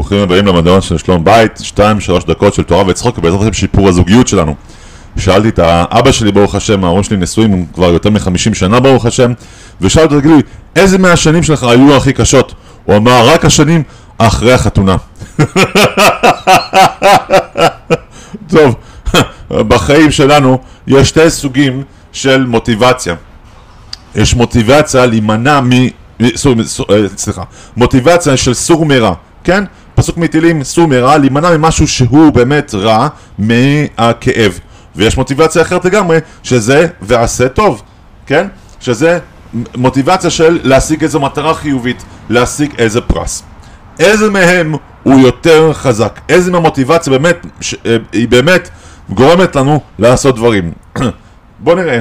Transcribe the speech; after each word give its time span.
ברוכים 0.00 0.18
הבאים 0.18 0.46
למדעון 0.46 0.80
של 0.80 0.98
שלום 0.98 1.24
בית, 1.24 1.58
שתיים, 1.62 2.00
שלוש 2.00 2.24
דקות 2.24 2.54
של 2.54 2.62
תורה 2.62 2.84
וצחוק, 2.86 3.18
ובעזרת 3.18 3.40
השם 3.40 3.52
שיפור 3.52 3.88
הזוגיות 3.88 4.28
שלנו. 4.28 4.54
שאלתי 5.16 5.48
את 5.48 5.58
האבא 5.58 6.12
שלי, 6.12 6.32
ברוך 6.32 6.54
השם, 6.54 6.84
ההורים 6.84 7.02
שלי 7.02 7.16
נשואים 7.16 7.66
כבר 7.74 7.92
יותר 7.92 8.10
מ-50 8.10 8.54
שנה, 8.54 8.80
ברוך 8.80 9.06
השם, 9.06 9.32
ושאלתי 9.80 10.14
אותו, 10.14 10.20
תגיד 10.20 10.36
לי, 10.36 10.42
איזה 10.76 10.98
מהשנים 10.98 11.42
שלך 11.42 11.64
היו 11.64 11.96
הכי 11.96 12.12
קשות? 12.12 12.54
הוא 12.84 12.96
אמר, 12.96 13.28
רק 13.28 13.44
השנים 13.44 13.82
אחרי 14.18 14.52
החתונה. 14.52 14.96
טוב, 18.54 18.74
בחיים 19.68 20.10
שלנו 20.10 20.58
יש 20.86 21.08
שתי 21.08 21.30
סוגים 21.30 21.82
של 22.12 22.46
מוטיבציה. 22.46 23.14
יש 24.14 24.34
מוטיבציה 24.34 25.06
להימנע 25.06 25.60
מ... 25.60 25.70
אה, 26.22 26.28
סליחה, 27.16 27.42
מוטיבציה 27.76 28.36
של 28.36 28.54
סור 28.54 28.86
מרע, 28.86 29.14
כן? 29.44 29.64
פסוק 30.00 30.16
מתהילים, 30.16 30.64
סור 30.64 30.88
מרע, 30.88 31.18
להימנע 31.18 31.56
ממשהו 31.56 31.88
שהוא 31.88 32.32
באמת 32.32 32.74
רע 32.74 33.08
מהכאב. 33.38 34.58
ויש 34.96 35.16
מוטיבציה 35.16 35.62
אחרת 35.62 35.84
לגמרי, 35.84 36.18
שזה 36.42 36.86
ועשה 37.02 37.48
טוב, 37.48 37.82
כן? 38.26 38.46
שזה 38.80 39.18
מוטיבציה 39.76 40.30
של 40.30 40.60
להשיג 40.62 41.02
איזו 41.02 41.20
מטרה 41.20 41.54
חיובית, 41.54 42.04
להשיג 42.28 42.72
איזה 42.78 43.00
פרס. 43.00 43.42
איזה 43.98 44.30
מהם 44.30 44.74
הוא 45.02 45.20
יותר 45.20 45.72
חזק? 45.72 46.20
איזה 46.28 46.52
מהמוטיבציה 46.52 47.12
באמת, 47.12 47.46
ש, 47.60 47.74
אה, 47.86 47.96
היא 48.12 48.28
באמת 48.28 48.68
גורמת 49.10 49.56
לנו 49.56 49.80
לעשות 49.98 50.36
דברים? 50.36 50.72
בוא 51.64 51.74
נראה. 51.74 52.00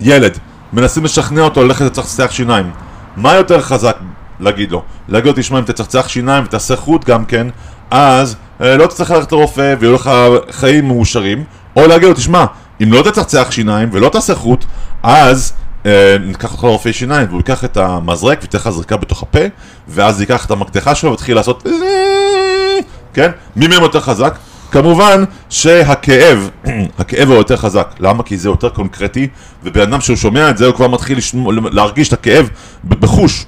ילד, 0.00 0.38
מנסים 0.72 1.04
לשכנע 1.04 1.40
אותו 1.42 1.64
ללכת 1.64 1.84
לצחצח 1.84 2.30
שיניים. 2.30 2.70
מה 3.16 3.34
יותר 3.34 3.60
חזק 3.60 3.96
להגיד 4.40 4.72
לו? 4.72 4.82
להגיד 5.08 5.26
לו, 5.26 5.32
תשמע, 5.36 5.58
אם 5.58 5.64
תצחצח 5.64 6.08
שיניים 6.08 6.44
ותעשה 6.44 6.76
חוט 6.76 7.04
גם 7.04 7.24
כן, 7.24 7.46
אז 7.90 8.36
אה, 8.60 8.76
לא 8.76 8.86
תצטרך 8.86 9.10
ללכת 9.10 9.32
לרופא 9.32 9.74
ויהיו 9.80 9.94
לך 9.94 10.10
חיים 10.50 10.88
מאושרים, 10.88 11.44
או 11.76 11.86
להגיד 11.86 12.08
לו, 12.08 12.14
תשמע, 12.14 12.44
אם 12.82 12.92
לא 12.92 13.02
תצחצח 13.02 13.50
שיניים 13.50 13.88
ולא 13.92 14.08
תעשה 14.08 14.34
חוט, 14.34 14.64
אז 15.02 15.52
אה, 15.86 16.16
ניקח 16.20 16.52
אותך 16.52 16.64
לרופא 16.64 16.92
שיניים 16.92 17.26
והוא 17.28 17.38
ייקח 17.38 17.64
את 17.64 17.76
המזרק 17.76 18.38
וייתן 18.40 18.58
לך 18.58 18.70
זריקה 18.70 18.96
בתוך 18.96 19.22
הפה, 19.22 19.44
ואז 19.88 20.20
ייקח 20.20 20.46
את 20.46 20.50
המקדחה 20.50 20.94
שלו 20.94 21.10
ויתחיל 21.10 21.36
לעשות 21.36 21.66
כן? 23.14 23.30
מי 23.56 23.66
מהם 23.66 23.82
יותר 23.82 24.00
חזק? 24.00 24.38
כמובן 24.70 25.24
שהכאב, 25.48 26.50
הכאב 26.98 27.28
הוא 27.28 27.36
יותר 27.36 27.56
חזק. 27.56 27.94
למה? 28.00 28.22
כי 28.22 28.36
זה 28.36 28.48
יותר 28.48 28.68
קונקרטי, 28.68 29.28
ובן 29.64 29.80
אדם 29.80 30.00
שהוא 30.00 30.16
שומע 30.16 30.50
את 30.50 30.58
זה, 30.58 30.66
הוא 30.66 30.74
כבר 30.74 30.88
מתחיל 30.88 31.18
לשמוע, 31.18 31.52
להרגיש 31.72 32.08
את 32.08 32.12
הכאב 32.12 32.48
בחוש. 32.84 33.46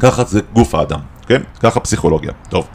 ככה 0.00 0.24
זה 0.24 0.40
גוף 0.52 0.74
האדם, 0.74 1.00
כן? 1.26 1.42
ככה 1.60 1.80
פסיכולוגיה. 1.80 2.32
טוב. 2.48 2.66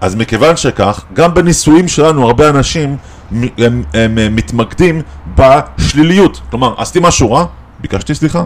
אז 0.00 0.14
מכיוון 0.14 0.56
שכך, 0.56 1.04
גם 1.12 1.34
בניסויים 1.34 1.88
שלנו 1.88 2.26
הרבה 2.26 2.48
אנשים 2.48 2.96
הם, 3.30 3.48
הם, 3.58 3.82
הם 3.94 4.36
מתמקדים 4.36 5.02
בשליליות. 5.34 6.40
כלומר, 6.50 6.74
עשיתי 6.76 6.98
משהו 7.02 7.32
רע, 7.32 7.46
ביקשתי 7.80 8.14
סליחה. 8.14 8.44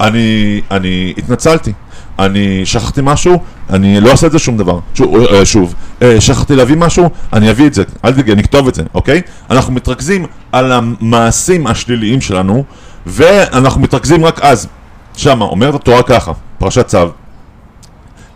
אני, 0.00 0.60
אני 0.70 1.14
התנצלתי. 1.18 1.72
אני 2.18 2.66
שכחתי 2.66 3.00
משהו, 3.04 3.42
אני 3.70 4.00
לא 4.00 4.10
אעשה 4.10 4.26
את 4.26 4.32
זה 4.32 4.38
שום 4.38 4.56
דבר. 4.56 4.78
שוב, 4.94 5.16
אה, 5.16 5.44
שוב 5.44 5.74
אה, 6.02 6.20
שכחתי 6.20 6.56
להביא 6.56 6.76
משהו, 6.76 7.10
אני 7.32 7.50
אביא 7.50 7.66
את 7.66 7.74
זה, 7.74 7.82
אל 8.04 8.12
תגיד, 8.12 8.32
אני 8.32 8.42
אכתוב 8.42 8.68
את 8.68 8.74
זה, 8.74 8.82
אוקיי? 8.94 9.22
אנחנו 9.50 9.72
מתרכזים 9.72 10.26
על 10.52 10.72
המעשים 10.72 11.66
השליליים 11.66 12.20
שלנו, 12.20 12.64
ואנחנו 13.06 13.80
מתרכזים 13.80 14.24
רק 14.24 14.40
אז. 14.40 14.68
שמה, 15.16 15.44
אומרת 15.44 15.74
התורה 15.74 16.02
ככה, 16.02 16.32
פרשת 16.58 16.86
צו. 16.86 16.98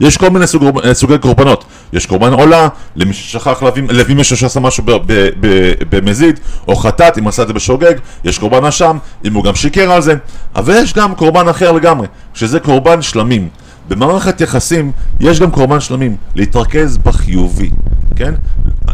יש 0.00 0.16
כל 0.16 0.30
מיני 0.30 0.46
סוג, 0.46 0.64
אה, 0.84 0.94
סוגי 0.94 1.18
קורבנות, 1.18 1.64
יש 1.92 2.06
קורבן 2.06 2.32
עולה, 2.32 2.68
למי 2.96 3.12
ששכח 3.12 3.62
להביא, 3.62 3.82
להביא 3.88 4.16
מישהו 4.16 4.36
שעשה 4.36 4.60
משהו 4.60 4.84
במזיד, 5.90 6.40
או 6.68 6.76
חטאת, 6.76 7.18
אם 7.18 7.28
עשה 7.28 7.42
את 7.42 7.48
זה 7.48 7.54
בשוגג, 7.54 7.94
יש 8.24 8.38
קורבן 8.38 8.64
אשם, 8.64 8.98
אם 9.24 9.34
הוא 9.34 9.44
גם 9.44 9.54
שיקר 9.54 9.92
על 9.92 10.02
זה, 10.02 10.14
אבל 10.56 10.74
יש 10.82 10.94
גם 10.94 11.14
קורבן 11.14 11.48
אחר 11.48 11.72
לגמרי, 11.72 12.06
שזה 12.34 12.60
קורבן 12.60 13.02
שלמים. 13.02 13.48
במערכת 13.88 14.40
יחסים 14.40 14.92
יש 15.20 15.40
גם 15.40 15.50
קורבן 15.50 15.80
שלמים, 15.80 16.16
להתרכז 16.34 16.98
בחיובי, 16.98 17.70
כן? 18.16 18.34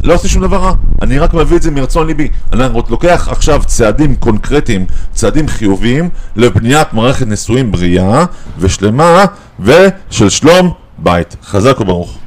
לא 0.05 0.15
עשיתי 0.15 0.29
שום 0.29 0.43
דבר 0.43 0.57
רע, 0.57 0.73
אני 1.03 1.19
רק 1.19 1.35
מביא 1.35 1.57
את 1.57 1.63
זה 1.63 1.71
מרצון 1.71 2.07
ליבי. 2.07 2.29
אני 2.53 2.63
לוקח 2.91 3.29
עכשיו 3.31 3.63
צעדים 3.67 4.17
קונקרטיים, 4.17 4.87
צעדים 5.13 5.49
חיוביים, 5.49 6.09
לבניית 6.37 6.93
מערכת 6.93 7.27
נישואים 7.27 7.73
בריאה 7.73 8.25
ושלמה 8.59 9.25
ושל 9.61 10.29
שלום 10.29 10.84
בית. 11.05 11.37
חזק 11.43 11.81
וברוך. 11.81 12.19